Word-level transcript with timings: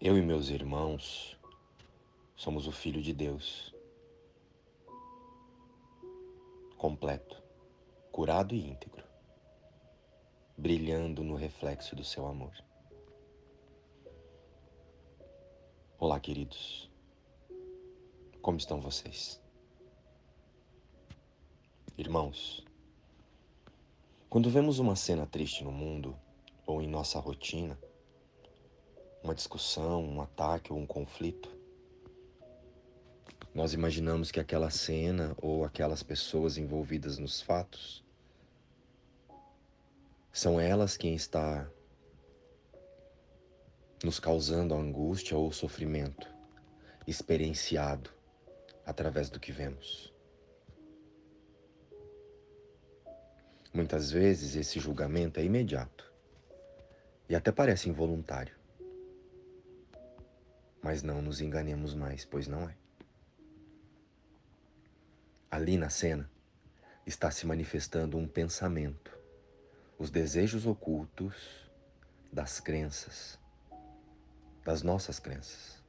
Eu 0.00 0.18
e 0.18 0.22
meus 0.22 0.50
irmãos 0.50 1.38
somos 2.34 2.66
o 2.66 2.72
Filho 2.72 3.00
de 3.00 3.14
Deus, 3.14 3.72
completo, 6.76 7.40
curado 8.10 8.54
e 8.54 8.68
íntegro, 8.68 9.04
brilhando 10.58 11.22
no 11.22 11.36
reflexo 11.36 11.94
do 11.94 12.04
seu 12.04 12.26
amor. 12.26 12.52
Olá, 15.96 16.18
queridos. 16.18 16.90
Como 18.42 18.58
estão 18.58 18.80
vocês? 18.80 19.40
Irmãos, 21.96 22.64
quando 24.28 24.50
vemos 24.50 24.80
uma 24.80 24.96
cena 24.96 25.24
triste 25.24 25.62
no 25.62 25.70
mundo 25.70 26.18
ou 26.66 26.82
em 26.82 26.88
nossa 26.88 27.20
rotina, 27.20 27.78
uma 29.24 29.34
discussão, 29.34 30.04
um 30.04 30.20
ataque 30.20 30.70
ou 30.70 30.78
um 30.78 30.86
conflito, 30.86 31.50
nós 33.54 33.72
imaginamos 33.72 34.30
que 34.30 34.38
aquela 34.38 34.68
cena 34.68 35.34
ou 35.40 35.64
aquelas 35.64 36.02
pessoas 36.02 36.58
envolvidas 36.58 37.16
nos 37.16 37.40
fatos 37.40 38.04
são 40.30 40.60
elas 40.60 40.98
quem 40.98 41.14
está 41.14 41.66
nos 44.02 44.20
causando 44.20 44.74
a 44.74 44.76
angústia 44.76 45.38
ou 45.38 45.48
o 45.48 45.52
sofrimento 45.52 46.28
experienciado 47.06 48.10
através 48.84 49.30
do 49.30 49.40
que 49.40 49.52
vemos. 49.52 50.12
Muitas 53.72 54.10
vezes 54.10 54.54
esse 54.54 54.78
julgamento 54.78 55.40
é 55.40 55.44
imediato 55.44 56.12
e 57.26 57.34
até 57.34 57.50
parece 57.50 57.88
involuntário. 57.88 58.63
Mas 60.84 61.02
não 61.02 61.22
nos 61.22 61.40
enganemos 61.40 61.94
mais, 61.94 62.26
pois 62.26 62.46
não 62.46 62.68
é. 62.68 62.76
Ali 65.50 65.78
na 65.78 65.88
cena 65.88 66.30
está 67.06 67.30
se 67.30 67.46
manifestando 67.46 68.18
um 68.18 68.28
pensamento, 68.28 69.18
os 69.98 70.10
desejos 70.10 70.66
ocultos 70.66 71.70
das 72.30 72.60
crenças, 72.60 73.38
das 74.62 74.82
nossas 74.82 75.18
crenças, 75.18 75.82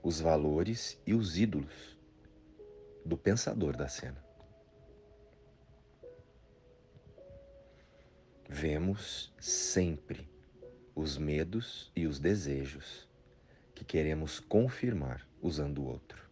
os 0.00 0.20
valores 0.20 0.96
e 1.04 1.12
os 1.12 1.36
ídolos 1.36 1.98
do 3.04 3.18
pensador 3.18 3.76
da 3.76 3.88
cena. 3.88 4.24
Vemos 8.48 9.34
sempre 9.40 10.30
os 10.94 11.18
medos 11.18 11.90
e 11.96 12.06
os 12.06 12.20
desejos 12.20 13.07
que 13.78 13.84
queremos 13.84 14.40
confirmar 14.40 15.24
usando 15.40 15.78
o 15.78 15.86
outro. 15.86 16.28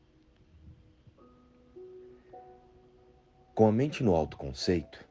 Com 3.54 3.68
a 3.68 3.72
mente 3.72 4.02
no 4.02 4.16
autoconceito, 4.16 5.04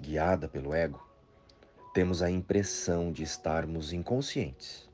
guiada 0.00 0.48
pelo 0.48 0.74
ego, 0.74 1.00
temos 1.94 2.20
a 2.20 2.28
impressão 2.28 3.12
de 3.12 3.22
estarmos 3.22 3.92
inconscientes. 3.92 4.90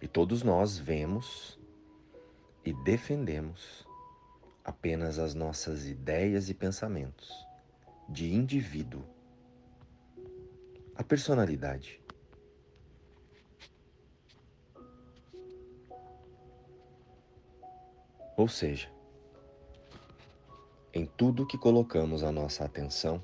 E 0.00 0.06
todos 0.06 0.44
nós 0.44 0.78
vemos 0.78 1.58
e 2.64 2.72
defendemos 2.84 3.84
apenas 4.64 5.18
as 5.18 5.34
nossas 5.34 5.88
ideias 5.88 6.48
e 6.48 6.54
pensamentos 6.54 7.34
de 8.08 8.32
indivíduo. 8.32 9.04
A 10.94 11.02
personalidade 11.02 11.99
Ou 18.36 18.48
seja, 18.48 18.90
em 20.92 21.06
tudo 21.06 21.46
que 21.46 21.58
colocamos 21.58 22.22
a 22.22 22.32
nossa 22.32 22.64
atenção, 22.64 23.22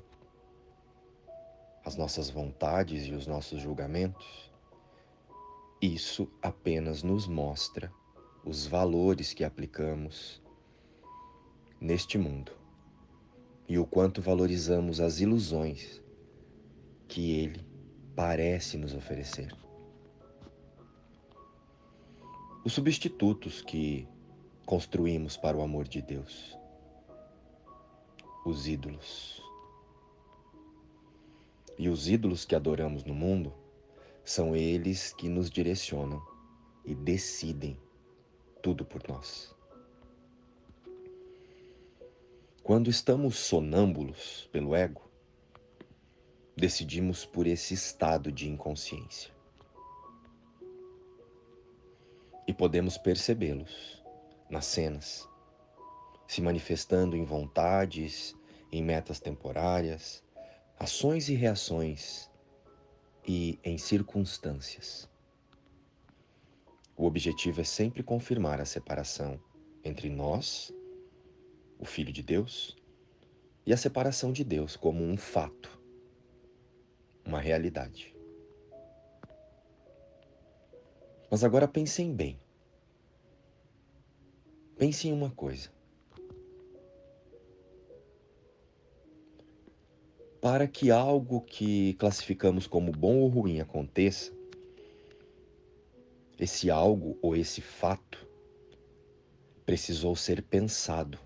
as 1.83 1.95
nossas 1.95 2.29
vontades 2.29 3.05
e 3.05 3.11
os 3.11 3.27
nossos 3.27 3.61
julgamentos, 3.61 4.51
isso 5.81 6.29
apenas 6.41 7.03
nos 7.03 7.27
mostra 7.27 7.91
os 8.43 8.65
valores 8.65 9.33
que 9.33 9.43
aplicamos 9.43 10.41
neste 11.79 12.17
mundo 12.17 12.51
e 13.67 13.77
o 13.77 13.85
quanto 13.85 14.21
valorizamos 14.21 14.99
as 14.99 15.19
ilusões 15.19 16.01
que 17.07 17.39
ele 17.39 17.65
parece 18.15 18.77
nos 18.77 18.93
oferecer. 18.93 19.53
Os 22.63 22.73
substitutos 22.73 23.61
que 23.61 24.07
construímos 24.67 25.37
para 25.37 25.55
o 25.55 25.61
amor 25.61 25.87
de 25.87 26.01
Deus? 26.01 26.59
Os 28.45 28.67
ídolos. 28.67 29.41
E 31.79 31.87
os 31.87 32.09
ídolos 32.09 32.43
que 32.43 32.53
adoramos 32.53 33.05
no 33.05 33.15
mundo 33.15 33.53
são 34.25 34.53
eles 34.53 35.13
que 35.13 35.29
nos 35.29 35.49
direcionam 35.49 36.21
e 36.83 36.93
decidem 36.93 37.79
tudo 38.61 38.83
por 38.83 39.01
nós. 39.07 39.55
Quando 42.61 42.89
estamos 42.89 43.37
sonâmbulos 43.37 44.49
pelo 44.51 44.75
ego, 44.75 45.09
decidimos 46.57 47.25
por 47.25 47.47
esse 47.47 47.73
estado 47.73 48.33
de 48.33 48.49
inconsciência. 48.49 49.33
E 52.45 52.53
podemos 52.53 52.97
percebê-los 52.97 54.05
nas 54.49 54.65
cenas, 54.65 55.27
se 56.27 56.41
manifestando 56.41 57.15
em 57.15 57.23
vontades, 57.23 58.35
em 58.71 58.83
metas 58.83 59.19
temporárias, 59.19 60.23
ações 60.77 61.29
e 61.29 61.33
reações 61.33 62.29
e 63.25 63.59
em 63.63 63.77
circunstâncias. 63.77 65.09
O 66.95 67.05
objetivo 67.05 67.61
é 67.61 67.63
sempre 67.63 68.01
confirmar 68.01 68.59
a 68.59 68.65
separação 68.65 69.39
entre 69.83 70.09
nós, 70.09 70.73
o 71.77 71.85
Filho 71.85 72.11
de 72.11 72.23
Deus, 72.23 72.75
e 73.65 73.73
a 73.73 73.77
separação 73.77 74.31
de 74.31 74.43
Deus 74.43 74.75
como 74.75 75.03
um 75.03 75.17
fato, 75.17 75.79
uma 77.25 77.39
realidade. 77.39 78.15
Mas 81.29 81.43
agora 81.43 81.67
pensem 81.67 82.15
bem. 82.15 82.39
Pense 84.77 85.07
em 85.07 85.11
uma 85.11 85.31
coisa. 85.31 85.71
Para 90.39 90.67
que 90.67 90.91
algo 90.91 91.41
que 91.41 91.95
classificamos 91.95 92.67
como 92.67 92.91
bom 92.91 93.17
ou 93.17 93.27
ruim 93.27 93.59
aconteça, 93.59 94.31
esse 96.37 96.69
algo 96.69 97.17
ou 97.23 97.35
esse 97.35 97.59
fato 97.59 98.27
precisou 99.65 100.15
ser 100.15 100.43
pensado 100.43 101.19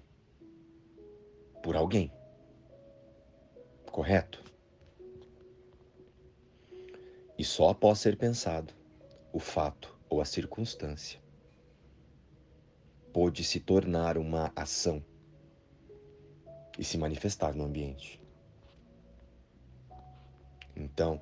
por 1.61 1.75
alguém. 1.75 2.09
Correto? 3.91 4.41
E 7.37 7.43
só 7.43 7.69
após 7.69 7.99
ser 7.99 8.15
pensado, 8.15 8.73
o 9.33 9.39
fato 9.39 9.93
ou 10.09 10.21
a 10.21 10.25
circunstância 10.25 11.19
pôde 13.13 13.43
se 13.43 13.59
tornar 13.59 14.17
uma 14.17 14.51
ação 14.55 15.03
e 16.77 16.83
se 16.83 16.97
manifestar 16.97 17.53
no 17.53 17.63
ambiente. 17.63 18.21
Então, 20.75 21.21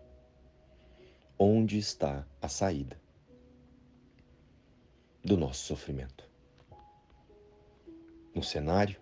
onde 1.38 1.77
está 1.77 2.25
a 2.41 2.47
saída 2.47 3.00
do 5.24 5.36
nosso 5.36 5.65
sofrimento? 5.65 6.30
No 8.33 8.44
cenário 8.44 9.01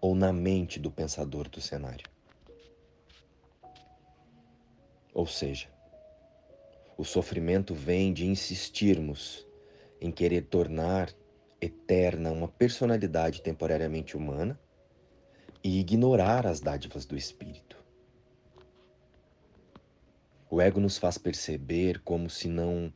ou 0.00 0.14
na 0.14 0.32
mente 0.32 0.80
do 0.80 0.90
pensador 0.90 1.48
do 1.48 1.60
cenário? 1.60 2.10
Ou 5.14 5.26
seja, 5.26 5.68
o 6.96 7.04
sofrimento 7.04 7.74
vem 7.74 8.12
de 8.12 8.26
insistirmos 8.26 9.46
em 10.00 10.10
querer 10.10 10.46
tornar 10.46 11.12
eterna 11.62 12.32
uma 12.32 12.48
personalidade 12.48 13.40
temporariamente 13.40 14.16
humana 14.16 14.58
e 15.62 15.78
ignorar 15.78 16.44
as 16.44 16.60
dádivas 16.60 17.06
do 17.06 17.16
espírito. 17.16 17.76
O 20.50 20.60
ego 20.60 20.80
nos 20.80 20.98
faz 20.98 21.16
perceber 21.16 22.00
como 22.00 22.28
se 22.28 22.48
não 22.48 22.92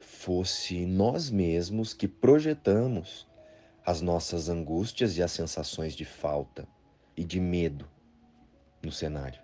fosse 0.00 0.86
nós 0.86 1.30
mesmos 1.30 1.92
que 1.92 2.08
projetamos 2.08 3.28
as 3.84 4.00
nossas 4.00 4.48
angústias 4.48 5.18
e 5.18 5.22
as 5.22 5.30
sensações 5.30 5.94
de 5.94 6.06
falta 6.06 6.66
e 7.14 7.22
de 7.22 7.38
medo 7.38 7.86
no 8.82 8.90
cenário. 8.90 9.42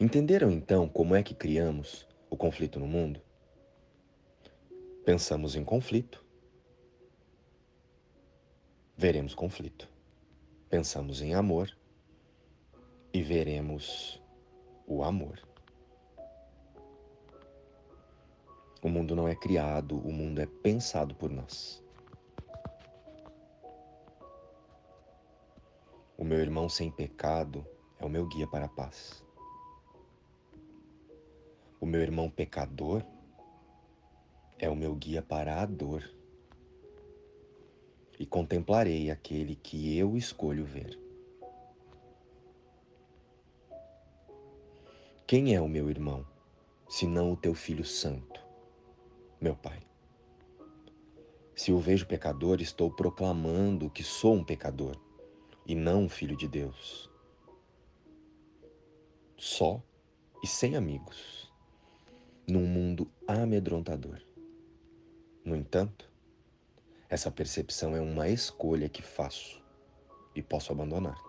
Entenderam 0.00 0.50
então 0.50 0.88
como 0.88 1.14
é 1.14 1.22
que 1.22 1.34
criamos 1.34 2.06
o 2.34 2.36
conflito 2.36 2.80
no 2.80 2.86
mundo? 2.86 3.22
Pensamos 5.04 5.54
em 5.54 5.64
conflito, 5.64 6.24
veremos 8.96 9.34
conflito. 9.34 9.88
Pensamos 10.68 11.22
em 11.22 11.32
amor 11.32 11.70
e 13.12 13.22
veremos 13.22 14.20
o 14.84 15.04
amor. 15.04 15.40
O 18.82 18.88
mundo 18.88 19.14
não 19.14 19.28
é 19.28 19.36
criado, 19.36 19.96
o 19.96 20.12
mundo 20.12 20.40
é 20.40 20.46
pensado 20.46 21.14
por 21.14 21.30
nós. 21.30 21.82
O 26.18 26.24
meu 26.24 26.40
irmão 26.40 26.68
sem 26.68 26.90
pecado 26.90 27.64
é 27.98 28.04
o 28.04 28.08
meu 28.08 28.26
guia 28.26 28.48
para 28.48 28.64
a 28.64 28.68
paz. 28.68 29.23
O 31.84 31.86
meu 31.86 32.00
irmão 32.00 32.30
pecador 32.30 33.04
é 34.58 34.70
o 34.70 34.74
meu 34.74 34.94
guia 34.94 35.20
para 35.20 35.60
a 35.60 35.66
dor. 35.66 36.02
E 38.18 38.24
contemplarei 38.24 39.10
aquele 39.10 39.54
que 39.54 39.94
eu 39.98 40.16
escolho 40.16 40.64
ver. 40.64 40.98
Quem 45.26 45.54
é 45.54 45.60
o 45.60 45.68
meu 45.68 45.90
irmão, 45.90 46.26
senão 46.88 47.30
o 47.30 47.36
teu 47.36 47.54
filho 47.54 47.84
santo, 47.84 48.40
meu 49.38 49.54
pai? 49.54 49.82
Se 51.54 51.70
o 51.70 51.78
vejo 51.78 52.06
pecador, 52.06 52.62
estou 52.62 52.90
proclamando 52.90 53.90
que 53.90 54.02
sou 54.02 54.32
um 54.32 54.42
pecador 54.42 54.96
e 55.66 55.74
não 55.74 56.04
um 56.04 56.08
filho 56.08 56.34
de 56.34 56.48
Deus. 56.48 57.10
Só 59.36 59.82
e 60.42 60.46
sem 60.46 60.76
amigos, 60.76 61.52
num 62.46 62.66
mundo 62.66 63.10
amedrontador. 63.26 64.20
No 65.44 65.56
entanto, 65.56 66.10
essa 67.08 67.30
percepção 67.30 67.96
é 67.96 68.00
uma 68.00 68.28
escolha 68.28 68.88
que 68.88 69.02
faço 69.02 69.62
e 70.34 70.42
posso 70.42 70.72
abandonar. 70.72 71.22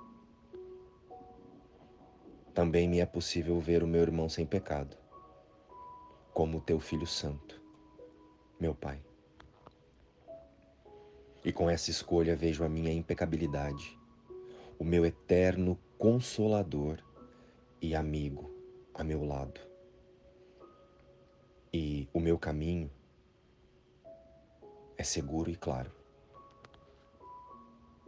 Também 2.53 2.87
me 2.87 2.99
é 2.99 3.05
possível 3.05 3.59
ver 3.59 3.83
o 3.83 3.87
meu 3.87 4.01
irmão 4.01 4.29
sem 4.29 4.45
pecado, 4.45 4.97
como 6.33 6.57
o 6.57 6.61
teu 6.61 6.79
filho 6.79 7.07
santo, 7.07 7.61
meu 8.59 8.73
Pai. 8.73 9.01
E 11.43 11.51
com 11.51 11.69
essa 11.69 11.91
escolha 11.91 12.35
vejo 12.35 12.63
a 12.63 12.69
minha 12.69 12.91
impecabilidade, 12.91 13.97
o 14.79 14.83
meu 14.83 15.05
eterno 15.05 15.77
consolador 15.97 16.97
e 17.81 17.95
amigo 17.95 18.51
a 18.93 19.03
meu 19.03 19.23
lado. 19.23 19.74
E 21.77 22.07
o 22.13 22.21
meu 22.21 22.39
caminho 22.39 22.89
é 24.97 25.03
seguro 25.03 25.49
e 25.51 25.57
claro. 25.57 25.91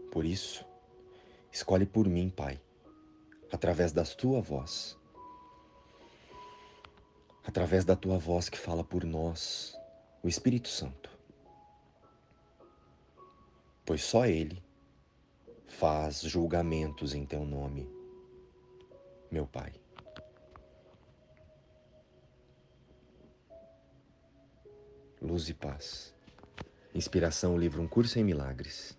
Por 0.09 0.23
isso, 0.23 0.65
escolhe 1.51 1.85
por 1.85 2.07
mim, 2.07 2.29
Pai, 2.29 2.61
através 3.51 3.91
da 3.91 4.05
tua 4.05 4.39
voz, 4.39 4.97
através 7.43 7.83
da 7.83 7.93
tua 7.93 8.17
voz 8.17 8.47
que 8.47 8.57
fala 8.57 8.85
por 8.85 9.03
nós, 9.03 9.77
o 10.23 10.29
Espírito 10.29 10.69
Santo. 10.69 11.09
Pois 13.85 14.01
só 14.01 14.25
Ele 14.25 14.63
faz 15.65 16.21
julgamentos 16.21 17.13
em 17.13 17.25
teu 17.25 17.43
nome, 17.43 17.85
meu 19.29 19.45
Pai. 19.45 19.73
Luz 25.27 25.49
e 25.49 25.53
paz. 25.53 26.15
Inspiração, 26.95 27.57
livro 27.57 27.81
Um 27.81 27.87
Curso 27.87 28.17
em 28.17 28.23
Milagres. 28.23 28.96